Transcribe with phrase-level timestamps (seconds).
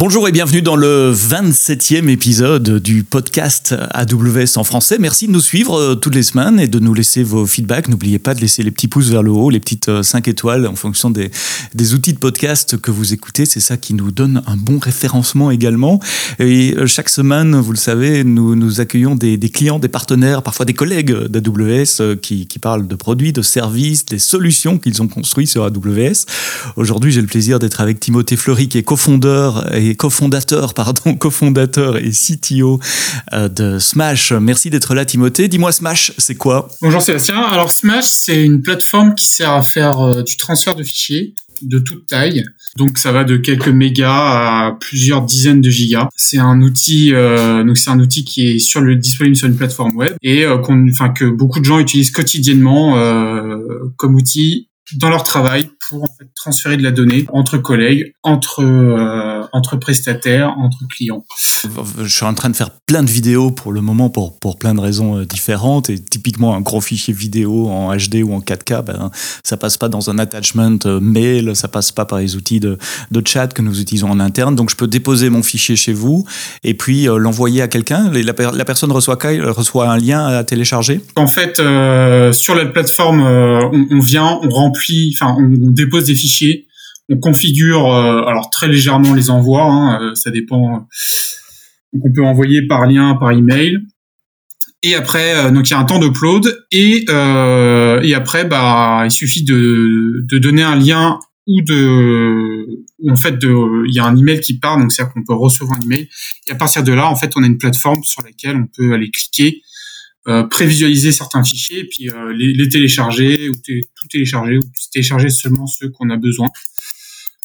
[0.00, 4.96] Bonjour et bienvenue dans le 27e épisode du podcast AWS en français.
[4.98, 7.86] Merci de nous suivre euh, toutes les semaines et de nous laisser vos feedbacks.
[7.86, 10.66] N'oubliez pas de laisser les petits pouces vers le haut, les petites 5 euh, étoiles
[10.66, 11.30] en fonction des,
[11.74, 13.44] des outils de podcast que vous écoutez.
[13.44, 16.00] C'est ça qui nous donne un bon référencement également.
[16.38, 20.64] Et euh, chaque semaine, vous le savez, nous, nous accueillons des, clients, des partenaires, parfois
[20.64, 25.46] des collègues d'AWS qui, qui parlent de produits, de services, des solutions qu'ils ont construits
[25.46, 26.24] sur AWS.
[26.76, 31.96] Aujourd'hui, j'ai le plaisir d'être avec Timothée Fleury qui est cofondeur et cofondateur, pardon, cofondateur
[31.96, 32.80] et CTO
[33.32, 34.32] euh, de Smash.
[34.32, 35.48] Merci d'être là, Timothée.
[35.48, 36.68] Dis-moi, Smash, c'est quoi?
[36.80, 37.40] Bonjour Sébastien.
[37.40, 41.78] Alors Smash, c'est une plateforme qui sert à faire euh, du transfert de fichiers de
[41.78, 42.42] toute taille.
[42.78, 46.08] Donc ça va de quelques mégas à plusieurs dizaines de gigas.
[46.16, 49.56] C'est un outil, euh, donc c'est un outil qui est sur le disponible sur une
[49.56, 52.94] plateforme web et enfin que beaucoup de gens utilisent quotidiennement
[53.98, 58.62] comme outil dans leur travail pour en fait, transférer de la donnée entre collègues, entre
[58.62, 61.24] euh, entre prestataires, entre clients.
[61.98, 64.74] Je suis en train de faire plein de vidéos pour le moment pour pour plein
[64.74, 68.82] de raisons euh, différentes et typiquement un gros fichier vidéo en HD ou en 4K,
[68.82, 69.10] ben
[69.42, 72.78] ça passe pas dans un attachment euh, mail, ça passe pas par les outils de
[73.10, 74.54] de chat que nous utilisons en interne.
[74.54, 76.24] Donc je peux déposer mon fichier chez vous
[76.62, 78.10] et puis l'envoyer à quelqu'un.
[78.12, 81.00] La, la, personne reçoit reçoit un lien à télécharger.
[81.16, 81.56] En fait,
[82.32, 84.79] sur la plateforme, on, on, vient, on remplit,
[85.22, 86.66] on dépose des fichiers,
[87.10, 90.86] on configure, euh, alors très légèrement les envois, hein, euh, ça dépend.
[91.92, 93.78] Donc on peut envoyer par lien, par email.
[94.82, 99.10] Et après, euh, donc il y a un temps d'upload et et après, bah il
[99.10, 102.66] suffit de, donner un lien ou de
[103.10, 105.78] en fait de il y a un email qui part donc c'est-à-dire qu'on peut recevoir
[105.78, 106.08] un email
[106.46, 108.92] et à partir de là en fait on a une plateforme sur laquelle on peut
[108.92, 109.69] aller cliquer euh,
[110.50, 114.60] prévisualiser certains fichiers et puis euh, les, les, télécharger ou tout télécharger ou
[114.92, 116.48] télécharger seulement ceux qu'on a besoin.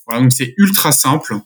[0.08, 1.40] Voilà, donc c'est ultra simple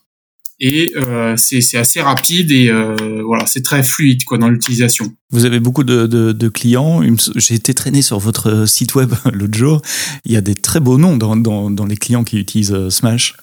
[0.59, 5.14] et euh, c'est assez rapide et euh, voilà, c'est très fluide quoi dans l'utilisation.
[5.30, 7.02] Vous avez beaucoup de, de, de clients.
[7.36, 9.82] J'ai été traîné sur votre site web l'autre jour.
[10.26, 13.36] Il y a des très beaux noms dans, dans, dans les clients qui utilisent Smash.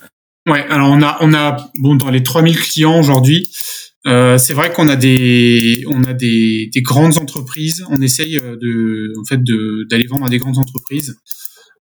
[0.47, 3.51] Ouais, alors on a on a bon dans les 3000 clients aujourd'hui,
[4.07, 7.85] euh, c'est vrai qu'on a des on a des, des, grandes entreprises.
[7.91, 11.17] On essaye euh, de en fait d'aller vendre à des grandes entreprises.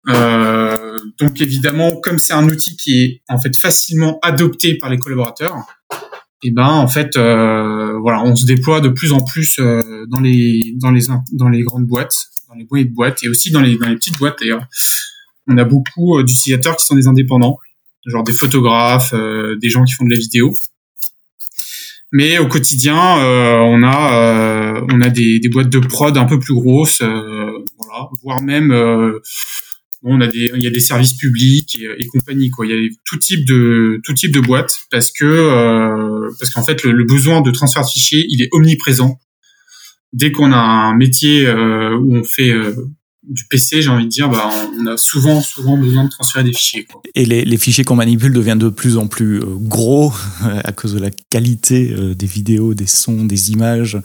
[0.08, 4.98] Euh, donc évidemment, comme c'est un outil qui est en fait facilement adopté par les
[4.98, 5.56] collaborateurs,
[6.42, 10.06] et eh ben en fait euh, voilà, on se déploie de plus en plus euh,
[10.08, 12.14] dans les dans les dans les grandes boîtes,
[12.48, 14.66] dans les boîtes boîtes et aussi dans les dans les petites boîtes d'ailleurs.
[15.46, 17.58] On a beaucoup d'utilisateurs qui sont des indépendants,
[18.06, 20.54] genre des photographes, des gens qui font de la vidéo
[22.12, 26.24] mais au quotidien, euh, on a euh, on a des, des, boîtes de prod un
[26.24, 28.72] peu plus grosses, euh, voilà, voire même
[30.02, 32.66] on a des il y a des services publics et, compagnie quoi.
[32.66, 36.82] Il y a tout type de tout type de boîtes parce que parce qu'en fait
[36.82, 39.18] le, le, besoin de transfert de fichiers il est omniprésent.
[40.14, 42.54] Dès qu'on a un métier où on fait
[43.28, 44.50] du PC, j'ai envie de dire, bah,
[44.80, 46.84] on a souvent, souvent besoin de transférer des fichiers.
[46.84, 47.02] Quoi.
[47.14, 50.12] Et les, les, fichiers qu'on manipule deviennent de plus en plus euh, gros
[50.64, 53.98] à cause de la qualité euh, des vidéos, des sons, des images.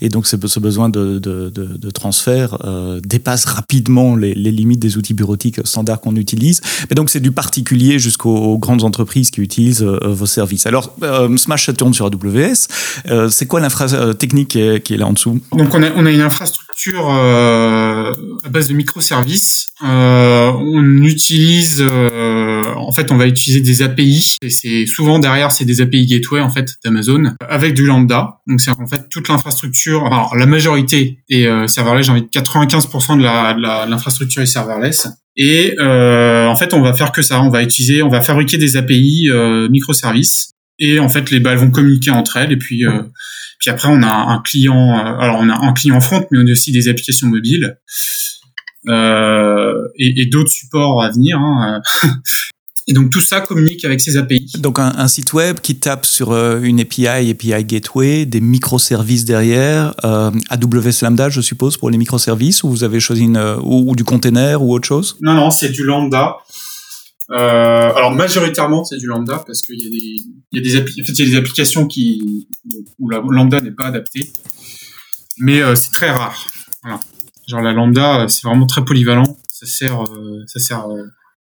[0.00, 4.50] Et donc, ce, ce besoin de, de, de, de transfert euh, dépasse rapidement les, les,
[4.50, 6.60] limites des outils bureautiques standards qu'on utilise.
[6.90, 10.66] Et donc, c'est du particulier jusqu'aux grandes entreprises qui utilisent vos services.
[10.66, 10.96] Alors,
[11.36, 13.30] Smash, ça tourne sur AWS.
[13.30, 15.40] c'est quoi l'infrastructure technique qui est, qui est, là en dessous?
[15.52, 16.63] Donc, on a, on a une infrastructure
[16.96, 19.68] à base de microservices.
[19.82, 24.36] Euh, on utilise, euh, en fait, on va utiliser des API.
[24.42, 28.40] Et c'est souvent derrière, c'est des API gateway en fait d'Amazon avec du lambda.
[28.46, 30.06] Donc c'est en fait toute l'infrastructure.
[30.06, 32.06] Alors la majorité est euh, serverless.
[32.06, 35.08] J'ai envie de 95% de la l'infrastructure est serverless.
[35.36, 37.42] Et euh, en fait, on va faire que ça.
[37.42, 40.53] On va utiliser, on va fabriquer des API euh, microservices.
[40.78, 42.52] Et en fait, les balles vont communiquer entre elles.
[42.52, 43.02] Et puis, euh,
[43.58, 44.96] puis après, on a un client.
[45.18, 47.76] alors, on a un client front, mais on a aussi des applications mobiles
[48.88, 51.38] euh, et, et d'autres supports à venir.
[51.38, 51.80] Hein.
[52.86, 54.52] Et donc tout ça communique avec ces API.
[54.58, 59.24] Donc un, un site web qui tape sur euh, une API, API Gateway, des microservices
[59.24, 63.56] derrière, euh, AWS Lambda, je suppose, pour les microservices, ou vous avez choisi une, euh,
[63.62, 65.16] ou, du container ou autre chose?
[65.22, 66.36] Non, non, c'est du Lambda.
[67.30, 70.16] Euh, alors majoritairement c'est du Lambda parce qu'il y a des,
[70.52, 72.46] il y a des, en fait, il y a des applications qui
[72.98, 74.30] où la Lambda n'est pas adaptée,
[75.38, 76.46] mais euh, c'est très rare.
[76.82, 77.00] Voilà.
[77.46, 79.36] Genre la lambda, c'est vraiment très polyvalent.
[79.48, 80.86] Ça sert, euh, ça sert,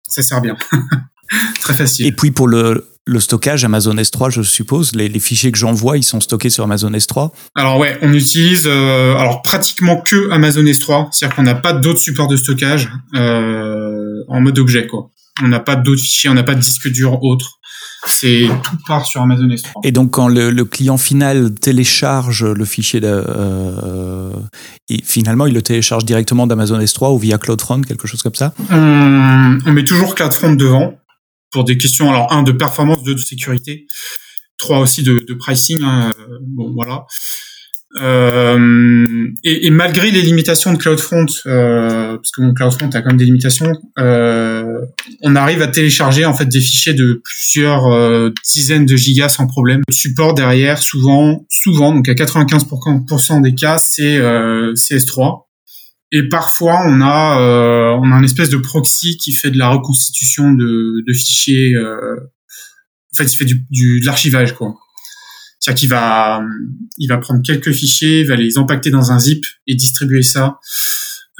[0.08, 0.56] ça sert bien.
[1.60, 2.06] très facile.
[2.06, 5.96] Et puis pour le, le stockage Amazon S3, je suppose, les, les fichiers que j'envoie,
[5.96, 10.62] ils sont stockés sur Amazon S3 Alors ouais, on utilise euh, alors pratiquement que Amazon
[10.62, 15.10] S3, c'est-à-dire qu'on n'a pas d'autres supports de stockage euh, en mode objet quoi.
[15.40, 17.58] On n'a pas d'autres fichiers, on n'a pas de disque dur autre.
[18.06, 19.80] c'est tout part sur Amazon S3.
[19.84, 24.32] Et donc quand le, client final télécharge le fichier, de, euh,
[25.04, 28.52] finalement il le télécharge directement d'Amazon S3 ou via CloudFront, quelque chose comme ça?
[28.70, 30.94] On, met toujours CloudFront devant
[31.50, 33.86] pour des questions, alors un de performance, deux de sécurité,
[34.58, 35.82] trois aussi de, pricing.
[35.82, 37.06] Hein, bon voilà.
[38.00, 43.08] Euh, et, et, malgré les limitations de CloudFront, euh, parce que mon CloudFront a quand
[43.08, 44.80] même des limitations, euh,
[45.20, 49.46] on arrive à télécharger en fait des fichiers de plusieurs euh, dizaines de gigas sans
[49.46, 49.82] problème.
[49.86, 55.42] Le support derrière, souvent, souvent, donc à 95% des cas, c'est euh, S3.
[56.12, 59.68] Et parfois, on a euh, on a un espèce de proxy qui fait de la
[59.68, 61.74] reconstitution de, de fichiers.
[61.76, 64.74] en fait, il fait du, du de l'archivage, quoi.
[65.62, 66.42] C'est-à-dire qu'il va,
[66.98, 70.58] il va prendre quelques fichiers, va les impacter dans un zip et distribuer ça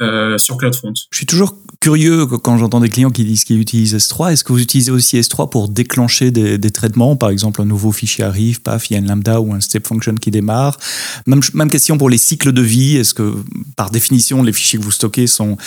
[0.01, 0.93] euh, sur CloudFront.
[1.11, 4.31] Je suis toujours curieux quand j'entends des clients qui disent qu'ils utilisent S3.
[4.31, 7.15] Est-ce que vous utilisez aussi S3 pour déclencher des, des, traitements?
[7.15, 9.85] Par exemple, un nouveau fichier arrive, paf, il y a une lambda ou un step
[9.85, 10.79] function qui démarre.
[11.27, 12.97] Même, même question pour les cycles de vie.
[12.97, 13.35] Est-ce que,
[13.75, 15.57] par définition, les fichiers que vous stockez sont,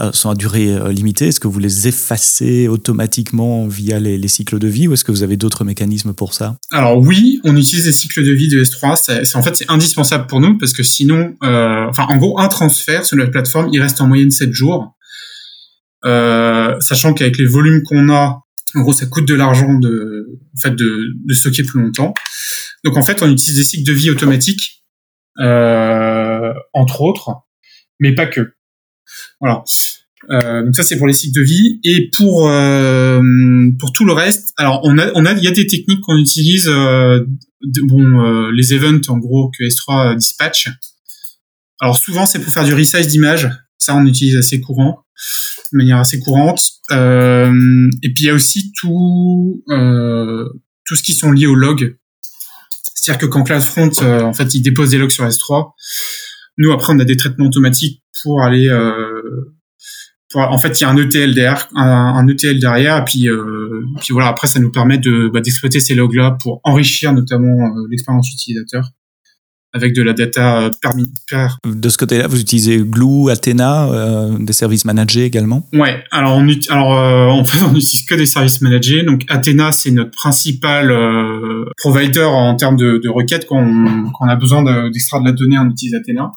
[0.00, 1.28] euh, sont à durée euh, limitée?
[1.28, 5.10] Est-ce que vous les effacez automatiquement via les, les cycles de vie ou est-ce que
[5.10, 6.56] vous avez d'autres mécanismes pour ça?
[6.70, 9.24] Alors oui, on utilise les cycles de vie de S3.
[9.24, 13.04] C'est, en fait, c'est indispensable pour nous parce que sinon, enfin, en gros, un transfert
[13.04, 14.96] sur notre plateforme, il reste en moyenne 7 jours.
[16.04, 18.40] Euh, sachant qu'avec les volumes qu'on a,
[18.74, 22.14] en gros, ça coûte de l'argent de, en fait, de, stocker plus longtemps.
[22.84, 24.82] Donc en fait, on utilise des cycles de vie automatiques,
[25.38, 27.30] euh, entre autres,
[28.00, 28.54] mais pas que.
[29.40, 29.62] Voilà.
[30.30, 32.42] Euh, donc ça c'est pour les cycles de vie et pour
[33.78, 34.52] pour tout le reste.
[34.56, 36.68] Alors on a on a il y a des techniques qu'on utilise.
[36.68, 40.68] Bon, les events en gros que S3 dispatch.
[41.82, 43.50] Alors souvent c'est pour faire du resize d'image.
[43.76, 45.02] Ça on utilise assez courant
[45.72, 46.62] de manière assez courante.
[46.92, 50.48] Euh, et puis il y a aussi tout euh,
[50.84, 51.96] tout ce qui sont liés aux logs.
[52.94, 55.72] C'est-à-dire que quand CloudFront, euh, en fait, il dépose des logs sur S3,
[56.58, 58.70] nous après on a des traitements automatiques pour aller
[60.34, 63.28] en fait il y a un ETL derrière un, ETL derrière et puis
[64.00, 67.74] puis voilà après ça nous permet de bah, d'exploiter ces logs là pour enrichir notamment
[67.90, 68.92] l'expérience utilisateur
[69.72, 71.10] avec de la data permis.
[71.64, 75.66] De ce côté-là, vous utilisez Glue, Athena, euh, des services managés également?
[75.72, 79.02] Ouais, alors on, alors euh, en fait on n'utilise que des services managés.
[79.02, 84.26] Donc Athena c'est notre principal euh, provider en termes de, de requêtes quand on, quand
[84.26, 86.32] on a besoin d'extraire de, la donnée, on utilise Athena.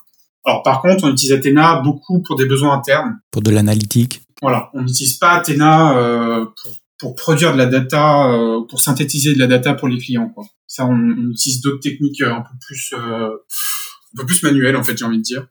[0.46, 3.18] Alors par contre, on utilise Athena beaucoup pour des besoins internes.
[3.32, 4.22] Pour de l'analytique.
[4.42, 6.72] Voilà, on n'utilise pas Athena euh, pour,
[7.06, 10.30] pour, produire de la data, euh, pour synthétiser de la data pour les clients.
[10.30, 10.46] Quoi.
[10.66, 10.98] Ça, on,
[11.32, 15.06] utilise d'autres techniques euh, un peu plus, euh, un peu plus manuelles en fait, j'ai
[15.06, 15.46] envie de dire.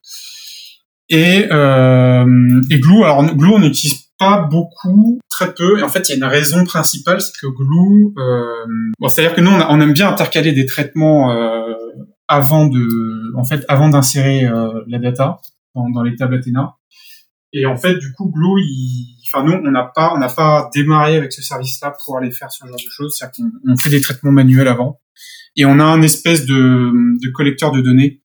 [1.10, 5.78] Et, et Glue, alors Glue, on n'utilise pas beaucoup, très peu.
[5.78, 8.14] Et en fait, il y a une raison principale, c'est que Glue,
[8.98, 11.30] bon, c'est-à-dire que nous, on, aime bien intercaler des traitements
[12.26, 14.48] avant de, en fait, avant d'insérer
[14.88, 15.40] la data
[15.74, 16.74] dans, dans les tables Athena.
[17.56, 20.68] Et en fait, du coup, Glue, il, enfin nous, on n'a pas, on n'a pas
[20.74, 23.14] démarré avec ce service-là pour aller faire ce genre de choses.
[23.16, 25.00] C'est-à-dire qu'on fait des traitements manuels avant,
[25.56, 26.90] et on a un espèce de,
[27.22, 28.20] de collecteur de données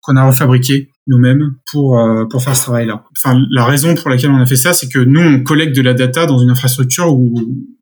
[0.00, 3.04] qu'on a refabriqué nous-mêmes pour euh, pour faire ce travail-là.
[3.16, 5.82] Enfin, la raison pour laquelle on a fait ça, c'est que nous, on collecte de
[5.82, 7.34] la data dans une infrastructure où,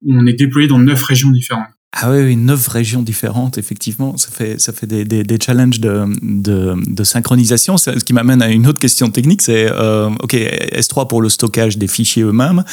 [0.03, 1.74] où on est déployé dans neuf régions différentes.
[1.97, 4.17] Ah oui, oui, neuf régions différentes, effectivement.
[4.17, 7.77] Ça fait, ça fait des, des, des challenges de, de, de, synchronisation.
[7.79, 11.79] Ce qui m'amène à une autre question technique, c'est, euh, OK, S3 pour le stockage
[11.79, 12.65] des fichiers eux-mêmes.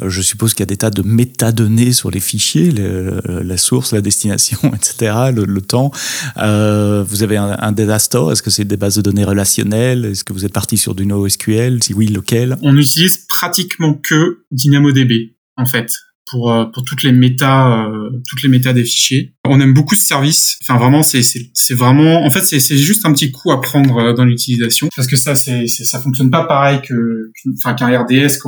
[0.00, 3.92] Euh, je suppose qu'il y a des tas de métadonnées sur les fichiers, la source,
[3.92, 5.90] la destination, etc., le, temps.
[6.38, 8.32] Euh, vous avez un, un data store.
[8.32, 10.06] Est-ce que c'est des bases de données relationnelles?
[10.06, 12.56] Est-ce que vous êtes parti sur du NoSQL Si oui, lequel?
[12.62, 15.92] On utilise pratiquement que DynamoDB, en fait
[16.26, 19.34] pour euh, pour toutes les méta euh, toutes les méta des fichiers.
[19.44, 20.58] On aime beaucoup ce service.
[20.62, 23.96] Enfin vraiment c'est c'est vraiment en fait c'est c'est juste un petit coup à prendre
[23.98, 28.38] euh, dans l'utilisation parce que ça c'est ça fonctionne pas pareil que enfin qu'un RDS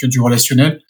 [0.00, 0.80] que du relationnel.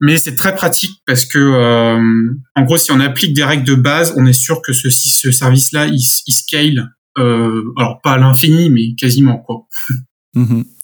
[0.00, 3.74] Mais c'est très pratique parce que euh, en gros si on applique des règles de
[3.74, 8.12] base, on est sûr que ce ce service là il, il scale euh, alors pas
[8.12, 9.66] à l'infini mais quasiment quoi.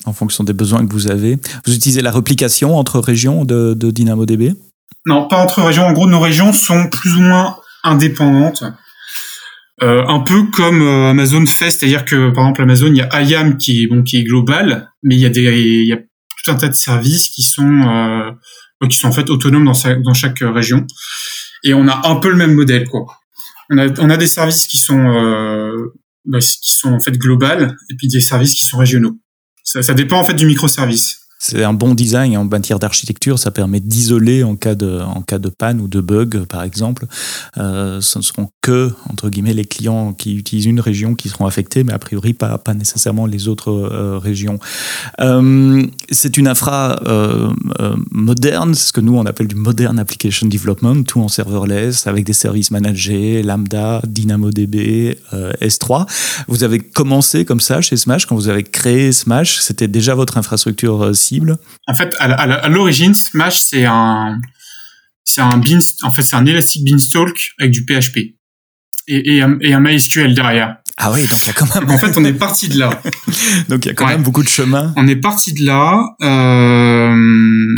[0.04, 1.38] En fonction des besoins que vous avez.
[1.64, 4.54] Vous utilisez la replication entre régions de, de DynamoDB
[5.06, 5.84] Non, pas entre régions.
[5.84, 8.64] En gros, nos régions sont plus ou moins indépendantes.
[9.82, 13.22] Euh, un peu comme euh, Amazon fait, c'est-à-dire que par exemple Amazon, il y a
[13.22, 15.96] IAM qui est bon, qui est global, mais il y a des, il y a
[15.96, 18.30] tout un tas de services qui sont euh,
[18.88, 20.86] qui sont en fait autonomes dans, chaque région.
[21.64, 23.06] Et on a un peu le même modèle, quoi.
[23.70, 25.94] On a, on a des services qui sont euh,
[26.26, 29.18] bah, qui sont en fait global, et puis des services qui sont régionaux.
[29.62, 31.21] Ça, dépend en fait du microservice.
[31.44, 33.36] C'est un bon design en matière d'architecture.
[33.36, 37.06] Ça permet d'isoler en cas de panne ou de bug, par exemple.
[37.58, 41.46] Euh, ce ne seront que entre guillemets les clients qui utilisent une région qui seront
[41.46, 44.60] affectés, mais a priori pas nécessairement les autres euh, régions.
[45.20, 47.00] Euh, c'est une infra
[48.12, 52.24] moderne, c'est ce que nous on appelle du modern application development, tout en serverless avec
[52.24, 56.06] des services managés, Lambda, DynamoDB, euh, S3.
[56.46, 60.38] Vous avez commencé comme ça chez Smash quand vous avez créé Smash, c'était déjà votre
[60.38, 61.14] infrastructure
[61.86, 64.40] En fait, à, à l'origine, Smash c'est un
[65.24, 68.34] c'est un bean, en fait c'est un Elastic Beanstalk avec du PHP
[69.08, 70.76] et, et, un, et un MySQL derrière.
[70.96, 71.90] Ah oui, donc il y a quand même.
[71.90, 73.02] en fait, on est parti de là.
[73.68, 74.12] donc il y a quand ouais.
[74.12, 74.92] même beaucoup de chemin.
[74.96, 77.74] On est parti de là euh,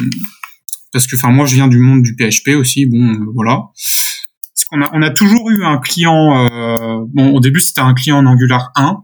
[0.92, 2.86] parce que, enfin, moi, je viens du monde du PHP aussi.
[2.86, 3.62] Bon, euh, voilà.
[3.74, 6.46] Parce qu'on a, on a toujours eu un client.
[6.46, 8.96] Euh, bon, au début, c'était un client en Angular 1.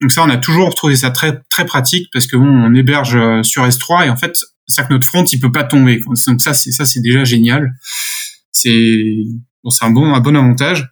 [0.00, 3.16] Donc ça, on a toujours trouvé ça très très pratique parce que bon, on héberge
[3.16, 4.36] euh, sur S3 et en fait,
[4.66, 6.00] c'est que notre front, il peut pas tomber.
[6.26, 7.72] Donc ça, c'est ça, c'est déjà génial.
[8.52, 8.96] C'est
[9.64, 10.88] bon, c'est un bon un bon avantage.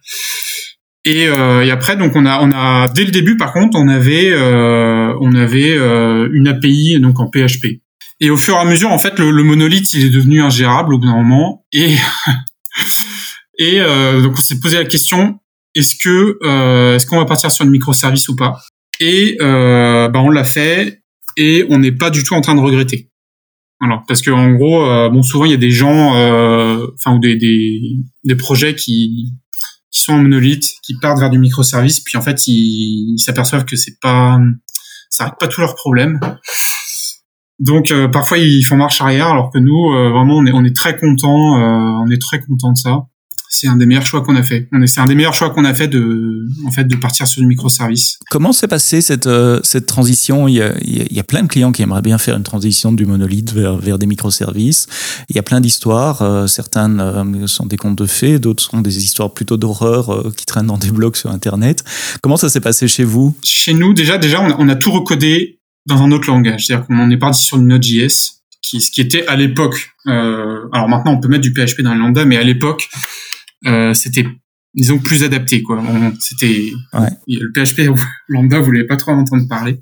[1.05, 4.29] Et, euh, après, donc on a, on a dès le début, par contre, on avait,
[4.29, 7.81] euh, on avait une API donc en PHP.
[8.19, 10.93] Et au fur et à mesure, en fait, le, le monolithe, il est devenu ingérable
[10.93, 11.65] au bout d'un moment.
[11.71, 11.95] Et
[13.57, 13.79] et
[14.21, 15.39] donc on s'est posé la question
[15.75, 18.59] est-ce que est-ce qu'on va partir sur une microservice ou pas?
[18.99, 21.01] Et bah, on l'a fait
[21.37, 23.11] et on n'est pas du tout en train de regretter.
[23.79, 26.11] Alors parce que en gros, bon, souvent il y a des gens,
[26.95, 27.81] enfin ou des, des
[28.23, 29.33] des projets qui
[29.91, 33.75] qui sont en monolithe, qui partent vers du microservice, puis en fait ils s'aperçoivent que
[33.75, 34.39] c'est pas,
[35.09, 36.19] ça règle pas tous leurs problèmes.
[37.59, 40.63] Donc euh, parfois ils font marche arrière, alors que nous euh, vraiment on est on
[40.63, 42.99] est très content, euh, on est très content de ça
[43.49, 44.67] c'est un des meilleurs choix qu'on a fait.
[44.85, 47.47] C'est un des meilleurs choix qu'on a fait de, en fait, de partir sur du
[47.47, 48.19] microservice.
[48.29, 50.47] Comment s'est passée cette, euh, cette transition?
[50.47, 52.91] Il y, a, il y, a, plein de clients qui aimeraient bien faire une transition
[52.91, 54.87] du monolithe vers, vers des microservices.
[55.29, 56.21] Il y a plein d'histoires.
[56.21, 60.33] Euh, certaines euh, sont des contes de fées, d'autres sont des histoires plutôt d'horreur euh,
[60.35, 61.83] qui traînent dans des blogs sur Internet.
[62.21, 63.35] Comment ça s'est passé chez vous?
[63.43, 66.65] Chez nous, déjà, déjà, on a, on a tout recodé dans un autre langage.
[66.65, 69.91] C'est-à-dire qu'on est parti sur du Node.js, qui, ce qui était à l'époque.
[70.05, 72.89] alors maintenant, on peut mettre du PHP dans le lambda, mais à l'époque,
[73.65, 74.25] euh, c'était
[74.73, 75.83] disons plus adapté quoi.
[76.19, 77.09] C'était ouais.
[77.27, 77.89] le PHP
[78.27, 79.79] lambda, vous voulez pas trop en entendre parler.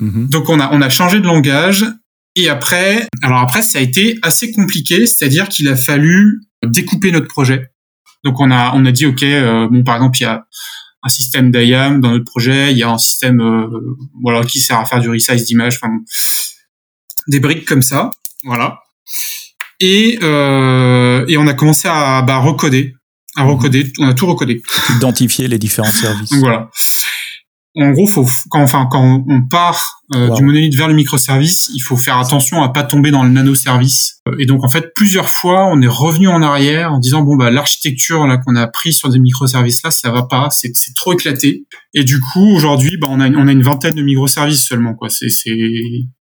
[0.00, 0.28] Mm-hmm.
[0.30, 1.86] Donc on a on a changé de langage
[2.34, 7.28] et après alors après ça a été assez compliqué, c'est-à-dire qu'il a fallu découper notre
[7.28, 7.70] projet.
[8.24, 10.46] Donc on a on a dit ok euh, bon par exemple il y a
[11.02, 13.66] un système d'IAM dans notre projet, il y a un système euh,
[14.22, 15.92] voilà qui sert à faire du resize d'image, enfin
[17.28, 18.10] des briques comme ça,
[18.44, 18.78] voilà.
[19.84, 22.94] Et, euh, et on a commencé à bah, recoder,
[23.34, 24.62] à recoder, on a tout recodé.
[24.96, 26.30] Identifier les différents services.
[26.30, 26.70] Donc voilà.
[27.74, 30.36] En gros, faut quand enfin quand on part euh, wow.
[30.36, 34.20] du monolithe vers le microservice, il faut faire attention à pas tomber dans le nano-service.
[34.38, 37.50] Et donc en fait, plusieurs fois, on est revenu en arrière en disant bon bah
[37.50, 41.64] l'architecture là qu'on a pris sur des microservices là, ça va pas, c'est trop éclaté.
[41.94, 45.08] Et du coup, aujourd'hui, bah on a on a une vingtaine de microservices seulement quoi.
[45.08, 45.50] C'est c'est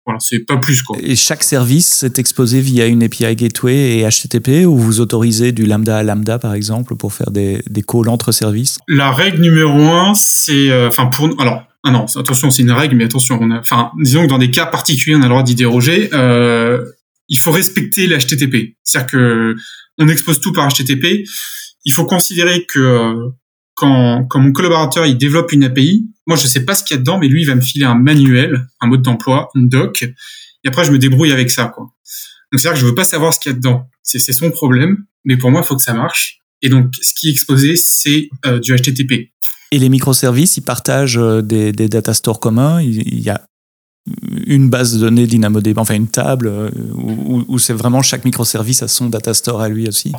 [0.05, 0.98] voilà, c'est pas plus quoi.
[1.01, 5.65] Et chaque service est exposé via une API Gateway et HTTP ou vous autorisez du
[5.65, 8.79] lambda à lambda par exemple pour faire des, des calls entre services?
[8.88, 13.05] La règle numéro un, c'est enfin pour alors ah non attention c'est une règle mais
[13.05, 15.55] attention on a enfin disons que dans des cas particuliers on a le droit d'y
[15.55, 16.10] déroger.
[16.13, 16.83] Euh,
[17.29, 19.55] il faut respecter l'HTTP, c'est-à-dire que
[19.98, 21.25] on expose tout par HTTP.
[21.86, 23.31] Il faut considérer que
[23.75, 26.98] quand, quand mon collaborateur il développe une API, moi je sais pas ce qu'il y
[26.98, 30.03] a dedans, mais lui il va me filer un manuel, un mode d'emploi, une doc,
[30.03, 31.86] et après je me débrouille avec ça quoi.
[32.51, 34.20] Donc c'est à dire que je veux pas savoir ce qu'il y a dedans, c'est
[34.20, 36.39] son problème, mais pour moi il faut que ça marche.
[36.62, 39.32] Et donc ce qui est exposé c'est euh, du HTTP.
[39.72, 42.80] Et les microservices, ils partagent euh, des, des data stores communs?
[42.80, 43.42] Il y a
[44.46, 48.84] une base de données DynamoDB, enfin une table, euh, où, où c'est vraiment chaque microservice
[48.84, 50.12] a son data store à lui aussi?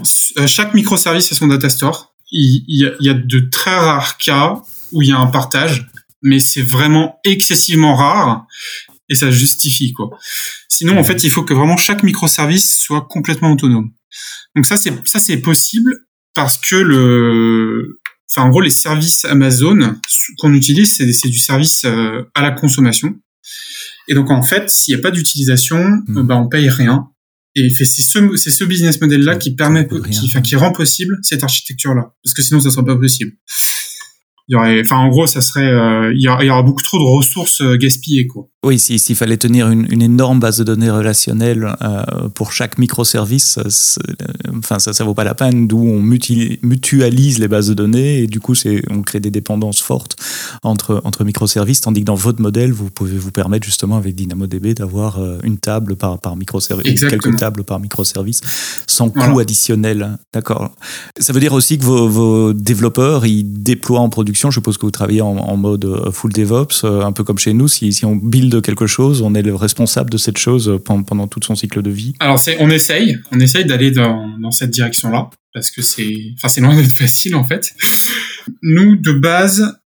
[0.46, 4.18] Chaque microservice a son data store il y, a, il y a de très rares
[4.18, 4.60] cas
[4.92, 5.88] où il y a un partage,
[6.22, 8.46] mais c'est vraiment excessivement rare
[9.08, 10.10] et ça justifie quoi.
[10.68, 13.92] Sinon, en fait, il faut que vraiment chaque microservice soit complètement autonome.
[14.56, 15.94] Donc ça, c'est ça, c'est possible
[16.34, 19.96] parce que le, enfin en gros, les services Amazon
[20.38, 23.14] qu'on utilise, c'est du service euh, à la consommation.
[24.08, 26.22] Et donc en fait, s'il n'y a pas d'utilisation, mmh.
[26.22, 27.08] bah, on paye rien.
[27.56, 31.18] Et c'est ce, c'est ce business model là qui permet, qui, enfin, qui rend possible
[31.22, 33.32] cette architecture là, parce que sinon ça serait pas possible.
[34.48, 36.62] Il y aurait, enfin en gros ça serait, euh, il, y aura, il y aura
[36.62, 38.48] beaucoup trop de ressources euh, gaspillées quoi.
[38.64, 43.58] Oui, s'il fallait tenir une, une, énorme base de données relationnelle euh, pour chaque microservice,
[44.56, 45.68] enfin ça, ça vaut pas la peine.
[45.68, 48.54] D'où on mutualise les bases de données et du coup,
[48.88, 50.16] on crée des dépendances fortes
[50.62, 54.72] entre entre microservices, tandis que dans votre modèle, vous pouvez vous permettre justement avec DynamoDB
[54.72, 58.40] d'avoir euh, une table par par microservice, quelques tables par microservice,
[58.86, 60.16] sans coût additionnel.
[60.32, 60.70] D'accord.
[61.20, 64.50] Ça veut dire aussi que vos, vos, développeurs ils déploient en production.
[64.50, 67.52] Je suppose que vous travaillez en, en mode euh, full DevOps, un peu comme chez
[67.52, 67.68] nous.
[67.68, 71.40] Si si on build quelque chose, on est le responsable de cette chose pendant tout
[71.42, 75.30] son cycle de vie Alors c'est, on essaye, on essaye d'aller dans, dans cette direction-là
[75.52, 77.72] parce que c'est, enfin c'est loin d'être facile en fait.
[78.62, 79.78] Nous de base,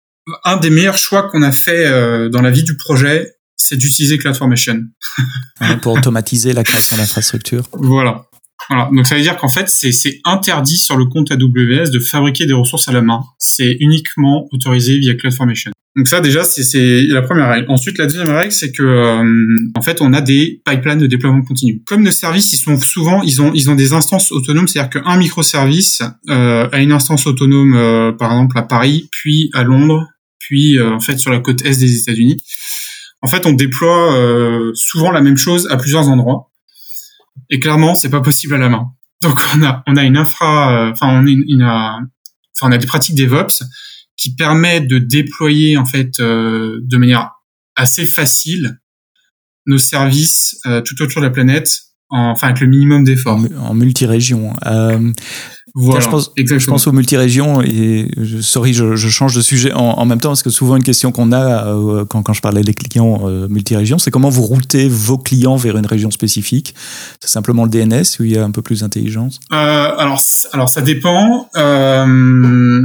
[0.44, 4.18] un des meilleurs choix qu'on a fait euh, dans la vie du projet, c'est d'utiliser
[4.18, 4.84] CloudFormation.
[5.82, 7.64] pour automatiser la création d'infrastructures.
[7.72, 8.26] Voilà.
[8.68, 8.90] Voilà.
[8.92, 12.52] Donc ça veut dire qu'en fait, c'est interdit sur le compte AWS de fabriquer des
[12.52, 13.22] ressources à la main.
[13.38, 15.72] C'est uniquement autorisé via CloudFormation.
[15.96, 17.66] Donc ça déjà, c'est la première règle.
[17.70, 21.42] Ensuite, la deuxième règle, c'est que euh, en fait, on a des pipelines de déploiement
[21.42, 21.82] continu.
[21.86, 25.16] Comme nos services, ils sont souvent, ils ont, ils ont des instances autonomes, c'est-à-dire qu'un
[25.16, 30.06] microservice euh, a une instance autonome, euh, par exemple à Paris, puis à Londres,
[30.38, 32.36] puis euh, en fait sur la côte est des États-Unis.
[33.22, 34.14] En fait, on déploie
[34.74, 36.50] souvent la même chose à plusieurs endroits.
[37.50, 38.92] Et clairement, c'est pas possible à la main.
[39.22, 42.78] Donc on a on a une infra, euh, enfin on, une, une, enfin on a
[42.78, 43.62] des pratiques DevOps
[44.16, 47.32] qui permettent de déployer en fait euh, de manière
[47.74, 48.78] assez facile
[49.66, 51.70] nos services euh, tout autour de la planète,
[52.10, 53.40] enfin avec le minimum d'efforts.
[53.60, 54.54] En, multi-région.
[54.66, 55.12] Euh,
[55.78, 59.74] voilà, je, pense, je pense aux multirégions et je, sorry, je, je change de sujet
[59.74, 62.40] en, en, même temps parce que souvent une question qu'on a euh, quand, quand je
[62.40, 66.74] parlais des clients euh, multirégions, c'est comment vous routez vos clients vers une région spécifique?
[67.20, 69.38] C'est simplement le DNS où il y a un peu plus d'intelligence?
[69.52, 70.18] Euh, alors,
[70.54, 71.50] alors ça dépend.
[71.56, 72.82] Euh,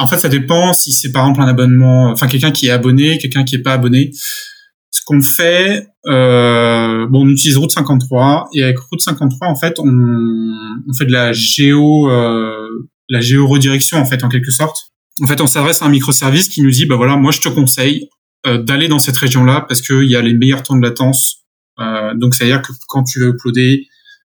[0.00, 3.18] en fait, ça dépend si c'est par exemple un abonnement, enfin quelqu'un qui est abonné,
[3.18, 4.10] quelqu'un qui est pas abonné.
[5.06, 9.88] Qu'on fait, euh, bon, on utilise Route 53 et avec Route 53, en fait, on,
[9.88, 12.68] on fait de la géo, euh,
[13.08, 14.76] la géoredirection en fait, en quelque sorte.
[15.22, 17.48] En fait, on s'adresse à un microservice qui nous dit, bah voilà, moi je te
[17.48, 18.08] conseille
[18.46, 21.44] euh, d'aller dans cette région-là parce qu'il y a les meilleurs temps de latence.
[21.78, 23.86] Euh, donc, c'est à dire que quand tu vas uploader,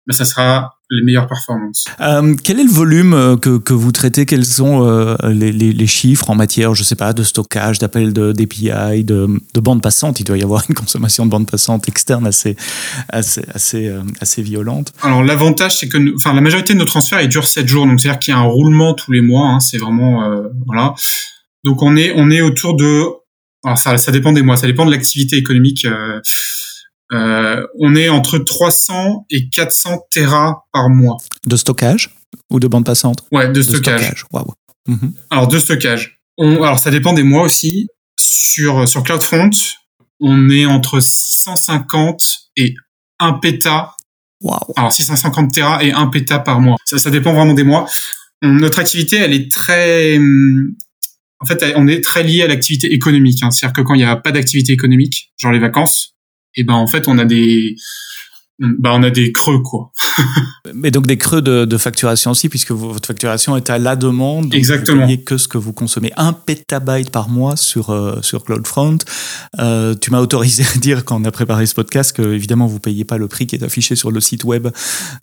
[0.06, 1.86] bah, ça sera les meilleures performances.
[2.00, 4.26] Euh, quel est le volume euh, que, que vous traitez?
[4.26, 8.12] Quels sont euh, les, les, les, chiffres en matière, je sais pas, de stockage, d'appels
[8.12, 12.26] d'API, de, de bande passante Il doit y avoir une consommation de bande passante externe
[12.26, 12.56] assez,
[13.08, 14.92] assez, assez, euh, assez violente.
[15.02, 17.98] Alors l'avantage, c'est que, enfin, la majorité de nos transferts, ils durent 7 jours, donc
[17.98, 19.48] c'est-à-dire qu'il y a un roulement tous les mois.
[19.48, 20.94] Hein, c'est vraiment, euh, voilà.
[21.64, 23.06] Donc on est, on est autour de,
[23.64, 25.86] alors ça, ça dépend des mois, ça dépend de l'activité économique.
[27.12, 31.18] Euh, on est entre 300 et 400 Tera par mois.
[31.46, 32.14] De stockage
[32.50, 33.24] ou de bande passante?
[33.30, 34.00] Ouais, de, stockage.
[34.00, 34.24] stockage.
[34.32, 34.54] Wow.
[34.88, 35.12] Mm-hmm.
[35.30, 36.20] Alors de stockage.
[36.38, 37.88] On, alors ça dépend des mois aussi.
[38.16, 39.50] Sur sur CloudFront,
[40.20, 42.22] on est entre 650
[42.56, 42.74] et
[43.18, 43.92] 1 péta.
[44.40, 44.58] Wow.
[44.76, 46.76] Alors 650 Tera et 1 péta par mois.
[46.84, 47.86] Ça, ça dépend vraiment des mois.
[48.42, 50.18] On, notre activité, elle est très
[51.40, 53.42] en fait, on est très lié à l'activité économique.
[53.42, 53.50] Hein.
[53.50, 56.13] C'est-à-dire que quand il n'y a pas d'activité économique, genre les vacances,
[56.56, 57.76] et ben en fait on a des
[58.60, 59.90] bah on a des creux quoi.
[60.74, 64.44] Mais donc des creux de, de, facturation aussi puisque votre facturation est à la demande.
[64.44, 65.06] Donc Exactement.
[65.06, 66.12] Vous que ce que vous consommez.
[66.16, 68.98] Un pétabyte par mois sur euh, sur CloudFront.
[69.58, 72.78] Euh, tu m'as autorisé à dire quand on a préparé ce podcast que évidemment vous
[72.78, 74.68] payez pas le prix qui est affiché sur le site web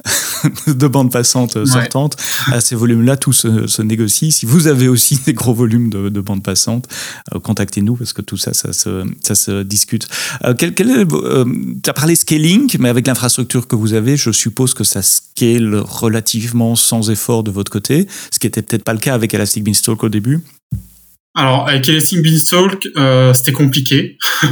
[0.67, 1.65] de bande passante ouais.
[1.65, 2.17] sortante.
[2.51, 4.33] À ces volumes-là, tout se, se, négocie.
[4.33, 6.89] Si vous avez aussi des gros volumes de, de bande passante,
[7.33, 10.09] euh, contactez-nous parce que tout ça, ça se, ça se discute.
[10.43, 14.17] Euh, quel, quel est, tu as parlé scaling, mais avec l'infrastructure infrastructure que vous avez,
[14.17, 18.83] je suppose que ça scale relativement sans effort de votre côté, ce qui était peut-être
[18.83, 20.39] pas le cas avec Elastic Beanstalk au début.
[21.35, 24.17] Alors avec Elastic Beanstalk, euh, c'était compliqué.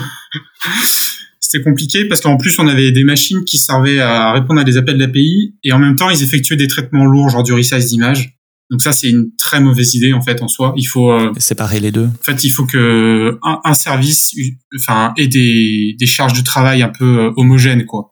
[1.39, 4.77] c'était compliqué parce qu'en plus on avait des machines qui servaient à répondre à des
[4.77, 8.35] appels d'API et en même temps ils effectuaient des traitements lourds, genre du resize d'image.
[8.69, 10.75] Donc ça, c'est une très mauvaise idée en fait en soi.
[10.77, 12.05] Il faut euh, séparer les deux.
[12.05, 14.35] En fait, il faut que un, un service,
[14.77, 18.11] enfin, ait des, des charges de travail un peu euh, homogènes quoi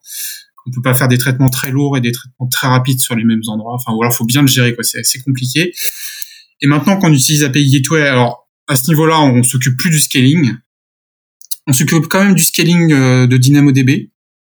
[0.67, 3.23] on peut pas faire des traitements très lourds et des traitements très rapides sur les
[3.23, 3.75] mêmes endroits.
[3.75, 4.83] Enfin, ou alors faut bien le gérer, quoi.
[4.83, 5.73] C'est assez compliqué.
[6.61, 10.53] Et maintenant qu'on utilise API Gateway, alors à ce niveau-là, on s'occupe plus du scaling.
[11.67, 14.11] On s'occupe quand même du scaling euh, de DynamoDB.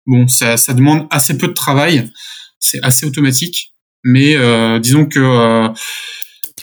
[0.05, 2.09] Bon, ça, ça demande assez peu de travail.
[2.59, 5.69] C'est assez automatique, mais euh, disons que euh,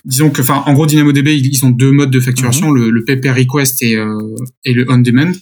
[0.05, 2.85] disons que, enfin, en gros, DynamoDB, ils ont deux modes de facturation, mm -hmm.
[2.85, 5.33] le, le pay per request et, euh, et le on demand.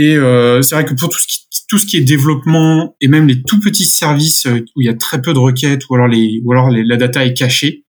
[0.00, 3.06] Et euh, c'est vrai que pour tout ce qui tout ce qui est développement et
[3.06, 6.08] même les tout petits services où il y a très peu de requêtes ou alors
[6.08, 7.84] les ou alors les, la data est cachée,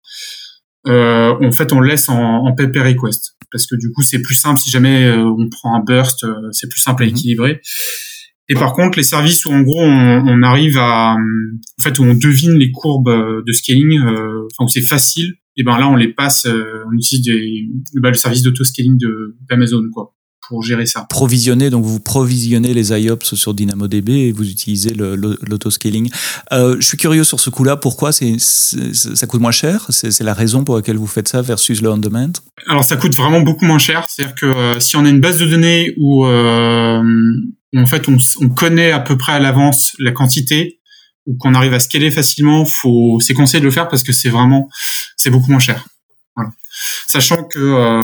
[0.88, 4.20] euh, en fait, on le laisse en, en PP request parce que du coup, c'est
[4.20, 7.12] plus simple si jamais euh, on prend un burst, euh, c'est plus simple à mhm.
[7.12, 7.60] équilibrer.
[8.50, 12.02] Et par contre, les services où en gros on, on, arrive à, en fait, où
[12.02, 16.12] on devine les courbes de scaling, enfin où c'est facile, et ben là on les
[16.12, 18.98] passe, on utilise des, bah, le service d'auto-scaling
[19.48, 20.14] d'Amazon quoi
[20.52, 21.06] pour gérer ça.
[21.08, 26.10] Provisionner, donc vous provisionnez les IOPS sur DynamoDB et vous utilisez l'autoscaling.
[26.52, 29.86] Euh, je suis curieux sur ce coup-là, pourquoi c'est, ça coûte moins cher?
[29.88, 32.32] C'est, la raison pour laquelle vous faites ça versus le on-demand?
[32.68, 35.38] Alors ça coûte vraiment beaucoup moins cher, c'est-à-dire que euh, si on a une base
[35.38, 37.02] de données où, euh,
[37.74, 40.80] en fait on, on, connaît à peu près à l'avance la quantité,
[41.24, 44.28] ou qu'on arrive à scaler facilement, faut, c'est conseillé de le faire parce que c'est
[44.28, 44.68] vraiment,
[45.16, 45.86] c'est beaucoup moins cher.
[47.06, 48.02] Sachant que euh,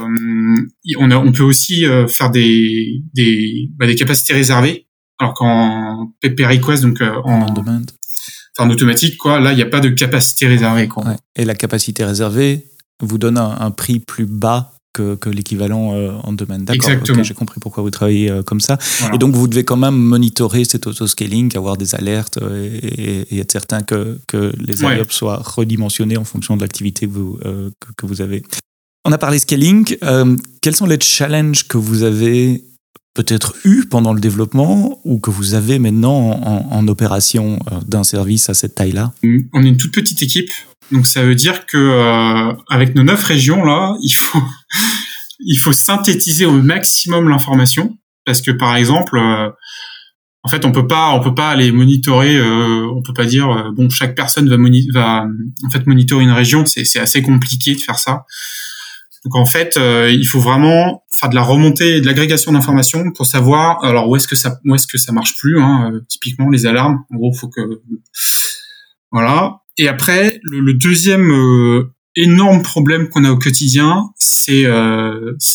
[0.98, 4.86] on, on peut aussi euh, faire des des, bah, des capacités réservées,
[5.18, 7.78] alors qu'en PP request donc euh, en, enfin,
[8.58, 11.04] en automatique quoi, là il n'y a pas de capacité réservée quoi.
[11.36, 12.66] Et la capacité réservée
[13.00, 15.92] vous donne un, prix plus bas que, que l'équivalent
[16.24, 16.64] en domaine.
[16.64, 16.90] D'accord.
[16.90, 17.22] Exactement.
[17.22, 18.76] J'ai compris pourquoi vous travaillez comme ça.
[19.14, 23.52] Et donc vous devez quand même monitorer cet autoscaling, avoir des alertes et, et, être
[23.52, 25.00] certain que, que les ouais.
[25.10, 28.42] soient redimensionnés en fonction de l'activité que vous, que, que vous avez.
[29.04, 29.96] On a parlé scaling.
[30.02, 32.64] Euh, quels sont les challenges que vous avez
[33.14, 36.30] peut-être eu pendant le développement ou que vous avez maintenant
[36.70, 39.12] en, opération euh, d'un service à cette taille-là?
[39.52, 40.50] On est une toute petite équipe,
[40.92, 43.94] donc ça veut dire que euh, avec nos neuf régions là,
[45.40, 47.96] il faut synthétiser au maximum l'information.
[48.24, 53.00] Parce que par exemple en fait on peut pas on peut pas aller monitorer on
[53.00, 54.56] peut pas dire bon chaque personne va,
[54.92, 55.26] va
[55.64, 56.66] en fait monitorer une région.
[56.66, 58.26] C'est assez compliqué de faire ça
[59.28, 63.26] donc en fait, euh, il faut vraiment faire de la remontée, de l'agrégation d'informations pour
[63.26, 65.60] savoir alors où est-ce que ça où est-ce que ça marche plus.
[65.60, 67.04] Hein, euh, typiquement les alarmes.
[67.12, 67.60] En gros, faut que
[69.12, 69.58] voilà.
[69.76, 74.64] Et après, le, deuxième euh, énorme problème qu'on a au quotidien, c'est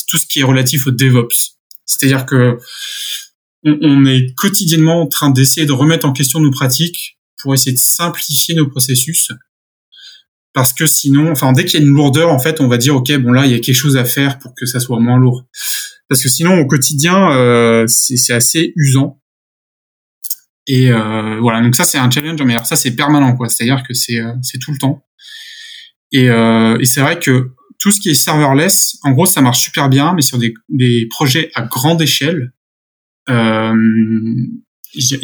[0.08, 1.58] tout ce qui est relatif au DevOps.
[1.88, 2.60] C'est-à-dire que
[3.64, 7.72] on, on est quotidiennement en train d'essayer de remettre en question nos pratiques pour essayer
[7.72, 9.32] de simplifier nos processus
[10.54, 12.96] parce que sinon, enfin dès qu'il y a une lourdeur, en fait, on va dire
[12.96, 15.18] ok, bon là il y a quelque chose à faire pour que ça soit moins
[15.18, 15.46] lourd.
[16.10, 19.20] Parce que sinon au quotidien, euh, c'est assez usant.
[20.68, 23.94] Et euh, voilà, donc ça c'est un challenge, mais ça c'est permanent quoi, c'est-à-dire que
[23.94, 25.04] c'est euh, c'est tout le temps.
[26.12, 29.60] Et, euh, et c'est vrai que tout ce qui est serverless, en gros ça marche
[29.60, 32.54] super bien, mais sur des, des projets à grande échelle,
[33.30, 33.74] euh,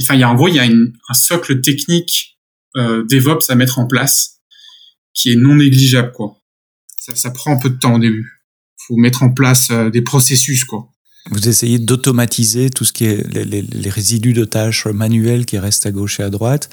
[0.02, 2.39] enfin il y a en gros il y a une, un socle technique
[2.76, 4.38] euh, DevOps à mettre en place
[5.20, 6.38] qui est non négligeable, quoi.
[6.98, 8.42] Ça, ça prend un peu de temps au début.
[8.88, 10.90] Faut mettre en place euh, des processus, quoi.
[11.32, 15.60] Vous essayez d'automatiser tout ce qui est les, les, les, résidus de tâches manuelles qui
[15.60, 16.70] restent à gauche et à droite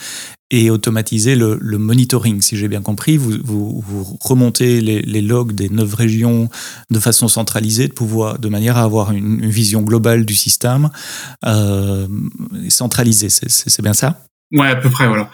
[0.51, 3.17] et automatiser le, le monitoring, si j'ai bien compris.
[3.17, 6.49] Vous, vous, vous remontez les, les, logs des neuf régions
[6.91, 10.91] de façon centralisée, de, pouvoir, de manière à avoir une, une vision globale du système
[11.45, 12.07] euh,
[12.69, 13.29] centralisée.
[13.29, 14.25] C'est bien ça?
[14.53, 15.31] Ouais, à peu près, voilà.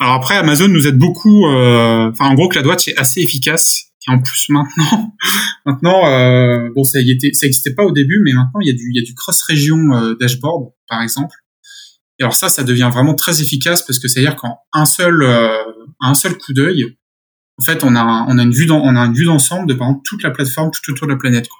[0.00, 1.46] Alors après, Amazon nous aide beaucoup.
[1.46, 3.94] Euh, enfin, en gros, que la est assez efficace.
[4.06, 5.14] Et en plus, maintenant,
[5.66, 8.70] maintenant, euh, bon, ça y était, ça existait pas au début, mais maintenant, il y
[8.70, 11.36] a du, il y a du cross-région euh, dashboard, par exemple.
[12.18, 15.64] Et alors ça, ça devient vraiment très efficace parce que c'est-à-dire qu'en un seul, euh,
[16.00, 16.84] un seul coup d'œil,
[17.58, 19.74] en fait, on a, on a une vue, dans, on a une vue d'ensemble de
[19.74, 21.48] par exemple toute la plateforme tout autour de la planète.
[21.48, 21.58] Quoi.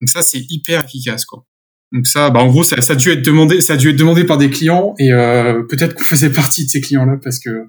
[0.00, 1.44] Donc ça, c'est hyper efficace, quoi.
[1.92, 3.96] Donc ça, bah en gros, ça, ça, a dû être demandé, ça a dû être
[3.96, 7.66] demandé par des clients et euh, peut-être qu'on faisait partie de ces clients-là parce que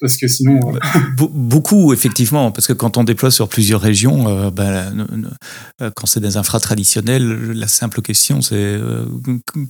[0.00, 0.78] parce que sinon euh...
[1.16, 4.90] beaucoup effectivement parce que quand on déploie sur plusieurs régions, euh, bah,
[5.80, 9.06] euh, quand c'est des infras traditionnels, la simple question c'est euh,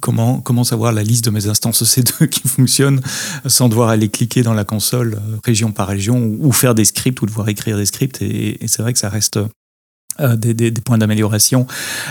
[0.00, 3.00] comment comment savoir la liste de mes instances EC2 qui fonctionnent
[3.46, 6.84] sans devoir aller cliquer dans la console euh, région par région ou, ou, faire des
[6.84, 9.38] scripts ou devoir écrire des scripts et, et c'est vrai que ça reste
[10.20, 11.66] euh, des, des, des, points d'amélioration.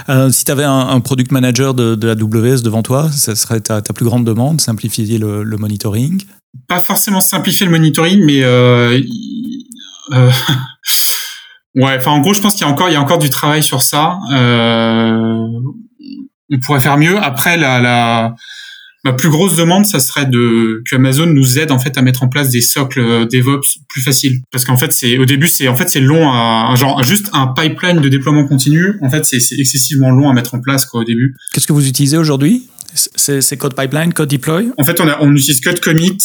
[0.10, 3.62] Euh, si tu avais un, un, product manager de, de AWS devant toi, ça serait
[3.62, 6.22] ta, ta plus grande demande, simplifier le, le, monitoring?
[6.68, 9.02] Pas forcément simplifier le monitoring, mais euh,
[10.12, 10.32] euh
[11.76, 13.30] ouais, enfin en gros, je pense qu'il y a encore, il y a encore du
[13.30, 14.18] travail sur ça.
[14.34, 15.48] Euh,
[16.52, 17.18] on pourrait faire mieux.
[17.18, 18.36] Après, la, la
[19.04, 22.24] ma plus grosse demande, ça serait de que Amazon nous aide en fait à mettre
[22.24, 24.42] en place des socles euh, DevOps plus faciles.
[24.52, 27.48] Parce qu'en fait, c'est au début, c'est en fait c'est long, à, genre juste un
[27.48, 28.96] pipeline de déploiement continu.
[29.02, 31.36] En fait, c'est excessivement long à mettre en place quoi au début.
[31.54, 32.68] Qu'est-ce que vous utilisez aujourd'hui?
[32.94, 34.68] C'est code pipeline, code deploy?
[34.78, 36.18] En fait, on a on utilise code commit.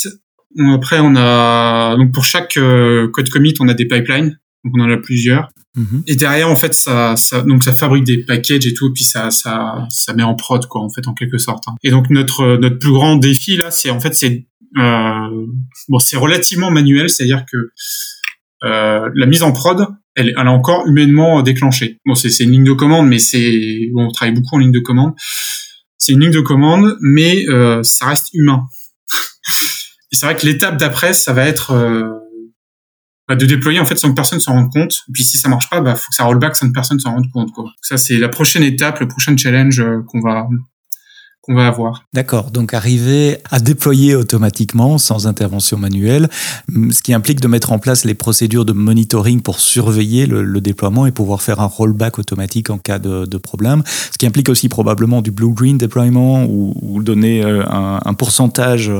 [0.72, 4.38] Après, on a donc pour chaque euh, code commit, on a des pipelines.
[4.64, 5.48] Donc on en a plusieurs.
[5.76, 6.02] Mm-hmm.
[6.06, 9.04] Et derrière, en fait, ça, ça, donc ça fabrique des packages et tout, et puis
[9.04, 11.64] ça, ça, ça met en prod, quoi, en fait, en quelque sorte.
[11.68, 11.74] Hein.
[11.82, 15.46] Et donc notre notre plus grand défi là, c'est en fait, c'est euh,
[15.88, 17.70] bon, c'est relativement manuel, c'est-à-dire que
[18.62, 21.98] la mise en prod, elle, elle est encore humainement déclenchée.
[22.04, 24.80] Bon, c'est une ligne de commande, mais c'est bon, on travaille beaucoup en ligne de
[24.80, 25.12] commande.
[25.96, 27.44] C'est une ligne de commande, mais
[27.82, 28.66] ça reste humain.
[30.10, 31.72] Et c'est vrai que l'étape d'après, ça va être
[33.28, 35.02] bah, de déployer en fait sans que personne s'en rende compte.
[35.12, 37.30] Puis si ça marche pas, bah faut que ça rollback sans que personne s'en rende
[37.30, 37.52] compte.
[37.52, 37.72] Quoi.
[37.82, 40.48] Ça c'est la prochaine étape, le prochain challenge euh, qu'on va
[41.42, 42.04] qu'on va avoir.
[42.12, 46.28] D'accord, donc arriver à déployer automatiquement sans intervention manuelle,
[46.68, 51.06] ce qui implique de mettre en place les procédures de monitoring pour surveiller le, déploiement
[51.06, 54.68] et pouvoir faire un rollback automatique en cas de, de problème, ce qui implique aussi
[54.68, 58.92] probablement du blue-green deployment ou, ou donner euh, un, un pourcentage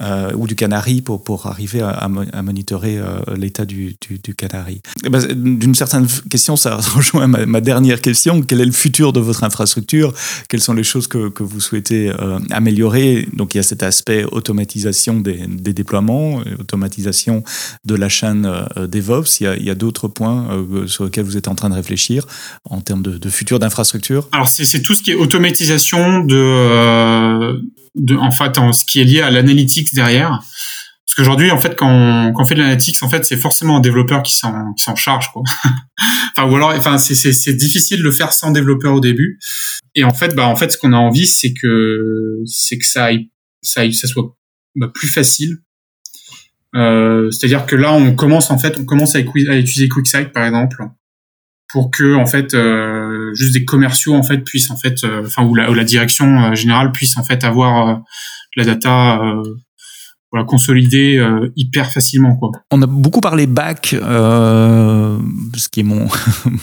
[0.00, 4.34] euh, ou du canari pour, pour arriver à, à monitorer euh, l'état du, du, du,
[4.34, 4.80] canari.
[5.04, 8.42] Eh ben, d'une certaine question, ça rejoint ma, ma, dernière question.
[8.42, 10.12] Quel est le futur de votre infrastructure?
[10.48, 13.28] Quelles sont les choses que, que vous souhaitez euh, améliorer?
[13.34, 17.44] Donc il y a cet aspect automatisation des, des déploiements, automatisation
[17.84, 19.40] de la chaîne DevOps.
[19.40, 22.26] Il y a, a d'autres points sur lesquels vous êtes en train de réfléchir
[22.64, 24.28] en termes de, de futur d'infrastructure?
[24.32, 27.62] Alors c'est tout ce qui est automatisation de
[27.94, 30.40] de, en fait, en ce qui est lié à l'analytics derrière.
[31.06, 33.78] Parce qu'aujourd'hui, en fait, quand on, quand on fait de l'analytics, en fait, c'est forcément
[33.78, 35.42] un développeur qui s'en, qui s'en charge, quoi.
[36.36, 39.38] enfin, ou alors, enfin, c'est, c'est, c'est difficile de le faire sans développeur au début.
[39.94, 43.06] Et en fait, bah, en fait, ce qu'on a envie, c'est que, c'est que ça
[43.06, 43.30] aille,
[43.62, 44.36] ça aille, ça soit
[44.76, 45.56] bah, plus facile.
[46.74, 50.44] Euh, c'est-à-dire que là, on commence, en fait, on commence à, à utiliser QuickSight, par
[50.44, 50.84] exemple,
[51.68, 55.44] pour que en fait euh, juste des commerciaux en fait puissent en fait euh, enfin
[55.44, 58.02] ou, la, direction euh, générale puisse en fait avoir
[58.56, 59.20] la data
[60.30, 62.36] voilà, consolider euh, hyper facilement.
[62.36, 62.50] Quoi.
[62.70, 65.16] On a beaucoup parlé back, euh,
[65.56, 66.06] ce qui est mon,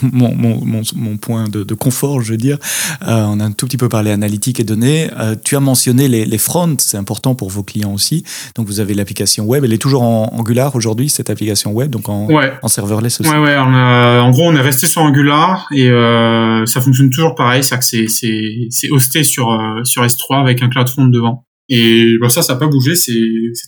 [0.03, 2.59] mon, mon, mon, point de, de, confort, je veux dire.
[3.07, 5.09] Euh, on a un tout petit peu parlé analytique et données.
[5.17, 8.23] Euh, tu as mentionné les, les fronts, c'est important pour vos clients aussi.
[8.55, 12.07] Donc vous avez l'application web, elle est toujours en Angular aujourd'hui, cette application web, donc
[12.07, 12.53] en, ouais.
[12.61, 13.29] en serverless aussi.
[13.31, 13.57] Ouais, ouais.
[13.57, 17.63] On a, en gros, on est resté sur Angular et euh, ça fonctionne toujours pareil,
[17.63, 21.45] c'est-à-dire que c'est hosté sur, sur S3 avec un cloud front devant.
[21.69, 23.13] Et bah, ça, ça n'a pas bougé, c'est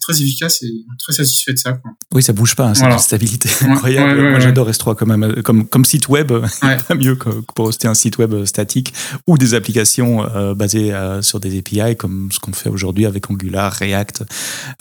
[0.02, 1.74] très efficace et très satisfait de ça.
[1.74, 1.92] Quoi.
[2.14, 4.30] Oui, ça bouge pas, hein, c'est une stabilité incroyable.
[4.30, 6.32] Moi, j'adore S3 quand même, comme, comme site web,
[6.62, 8.94] pas mieux que pour hoster un site web statique
[9.26, 13.30] ou des applications euh, basées euh, sur des API, comme ce qu'on fait aujourd'hui avec
[13.32, 14.24] Angular, React,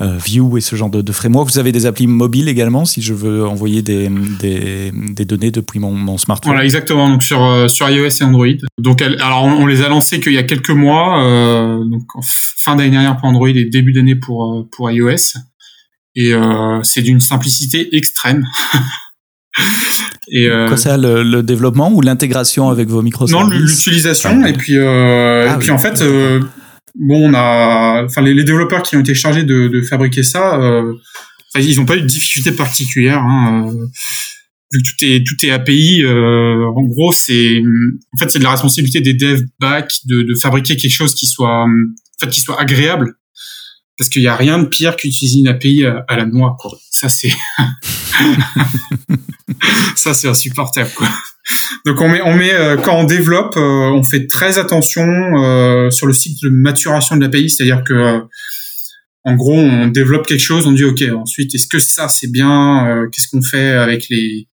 [0.01, 1.49] euh, Vue et ce genre de, de framework.
[1.51, 4.09] Vous avez des applis mobiles également, si je veux envoyer des,
[4.41, 6.53] des, des données depuis mon, mon, smartphone.
[6.53, 8.47] Voilà, exactement, donc sur, euh, sur iOS et Android.
[8.79, 12.77] Donc, alors, on, on les a lancés qu'il y a quelques mois, euh, donc fin
[12.77, 15.39] d'année dernière pour Android et début d'année pour euh, pour iOS.
[16.17, 18.47] Et euh, c'est d'une simplicité extrême.
[20.33, 24.45] et euh, Quoi ça, le, le développement ou l'intégration avec vos microservices Non, l'utilisation.
[24.47, 26.41] et puis, euh, ah et puis en fait, euh,
[26.95, 30.59] bon, on a, enfin, les, les, développeurs qui ont été chargés de, de fabriquer ça,
[31.55, 33.19] ils n'ont pas eu de difficulté particulière.
[33.19, 33.71] Hein,
[34.73, 37.63] vu que tout est tout est API, en gros, c'est
[38.15, 41.27] en fait c'est de la responsabilité des devs back de, de fabriquer quelque chose qui
[41.27, 41.67] soit
[42.21, 43.15] fait qui soit agréable
[43.99, 46.73] parce qu'il y a rien de pire qu'utiliser une API à, à, la noix quoi.
[46.91, 47.33] Ça c'est
[49.97, 51.09] ça c'est insupportable quoi.
[51.85, 55.91] Donc on met on met euh, quand on développe, euh, on fait très attention euh,
[55.91, 58.23] sur le cycle de maturation de l'API, c'est-à-dire que
[59.29, 63.09] en gros, on développe quelque chose, on dit OK, ensuite est-ce que ça c'est bien
[63.13, 64.49] qu'est-ce qu'on fait avec les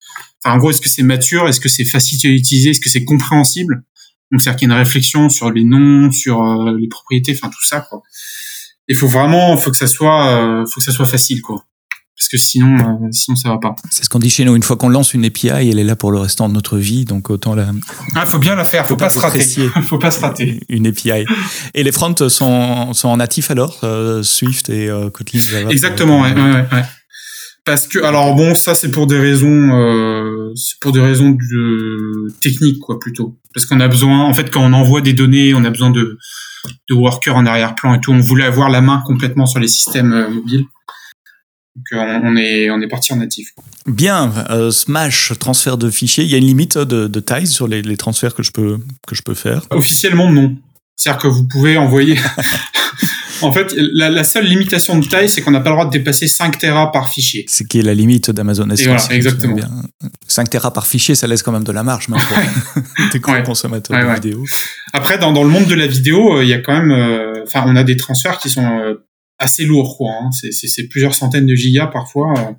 [0.43, 2.89] enfin en gros est-ce que c'est mature, est-ce que c'est facile à utiliser, est-ce que
[2.89, 3.83] c'est compréhensible?
[4.31, 6.43] Donc c'est-à-dire qu'il y a une réflexion sur les noms, sur
[6.77, 8.01] les propriétés, enfin tout ça quoi
[8.91, 11.63] il faut vraiment, faut que ça soit, euh, faut que ça soit facile, quoi.
[12.17, 13.73] Parce que sinon, euh, sinon ça va pas.
[13.89, 14.55] C'est ce qu'on dit chez nous.
[14.55, 17.05] Une fois qu'on lance une API, elle est là pour le restant de notre vie,
[17.05, 17.71] donc autant la.
[18.13, 18.83] Ah, faut bien la faire.
[18.85, 19.41] Faut, faut pas, se rater.
[19.87, 20.59] faut pas se rater.
[20.69, 21.25] Une API.
[21.73, 25.71] Et les fronts sont sont en natif alors, euh, Swift et euh, Kotlin Java.
[25.71, 26.21] Exactement.
[26.21, 26.83] Ouais, ouais, ouais.
[27.65, 32.27] Parce que alors bon, ça c'est pour des raisons, euh, c'est pour des raisons de
[32.41, 33.37] techniques quoi plutôt.
[33.53, 36.17] Parce qu'on a besoin, en fait, quand on envoie des données, on a besoin de
[36.89, 38.11] de workers en arrière-plan et tout.
[38.11, 40.65] On voulait avoir la main complètement sur les systèmes euh, mobiles.
[41.75, 43.49] Donc euh, on est on est parti en natif.
[43.85, 44.31] Bien,
[44.71, 46.23] Smash transfert de fichiers.
[46.23, 48.79] Il y a une limite de, de taille sur les, les, transferts que je peux
[49.07, 49.61] que je peux faire?
[49.69, 50.57] Officiellement non.
[50.97, 52.19] C'est-à-dire que vous pouvez envoyer.
[53.41, 55.91] en fait, la, la, seule limitation de taille, c'est qu'on n'a pas le droit de
[55.91, 57.45] dépasser 5 Tera par fichier.
[57.47, 58.83] Ce qui est la limite d'Amazon S3.
[58.85, 59.55] Voilà, exactement.
[59.55, 59.69] Bien.
[60.27, 63.43] 5 Tera par fichier, ça laisse quand même de la marge même pour gros ouais.
[63.43, 64.15] consommateurs ouais, de ouais.
[64.15, 64.45] vidéo.
[64.93, 67.43] Après, dans, dans le monde de la vidéo, euh, il y a quand même, euh,
[67.45, 68.95] enfin, on a des transferts qui sont euh,
[69.41, 70.11] assez lourds, quoi.
[70.21, 70.29] Hein.
[70.31, 72.51] C'est plusieurs centaines de gigas parfois, euh,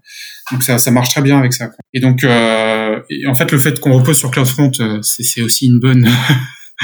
[0.51, 1.67] donc ça, ça marche très bien avec ça.
[1.67, 1.79] Quoi.
[1.95, 5.79] Et donc, euh, et en fait, le fait qu'on repose sur CloudFront, c'est aussi une
[5.79, 6.11] bonne.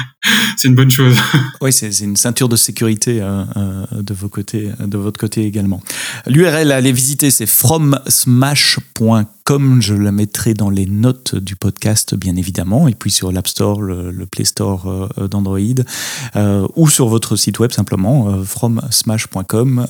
[0.56, 1.16] c'est une bonne chose.
[1.61, 5.82] Oui, c'est une ceinture de sécurité euh, euh, de vos côtés, de votre côté également.
[6.26, 12.14] L'URL à aller visiter, c'est fromsmash.com comme je la mettrai dans les notes du podcast,
[12.14, 15.58] bien évidemment, et puis sur l'App Store, le, Play Store d'Android,
[16.76, 19.87] ou sur votre site web simplement, fromsmash.com.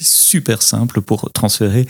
[0.00, 1.86] super simple pour transférer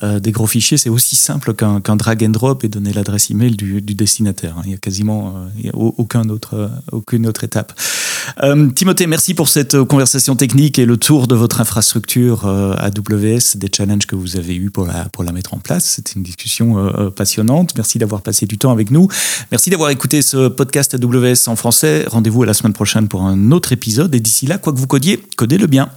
[0.00, 0.78] des gros fichiers.
[0.78, 4.58] C'est aussi simple qu'un drag and drop et donner l'adresse email du, du destinataire.
[4.58, 4.62] Hein.
[4.66, 7.72] Il y a quasiment aucun autre, aucune autre étape.
[8.76, 14.06] Timothée, merci pour cette conversation technique et le tour de votre infrastructure AWS, des challenges
[14.06, 16.00] que vous avez eu pour la, pour la mettre en place.
[16.12, 17.72] C'est une discussion euh, euh, passionnante.
[17.74, 19.08] Merci d'avoir passé du temps avec nous.
[19.50, 22.04] Merci d'avoir écouté ce podcast AWS en français.
[22.06, 24.14] Rendez-vous à la semaine prochaine pour un autre épisode.
[24.14, 25.88] Et d'ici là, quoi que vous codiez, codez le bien.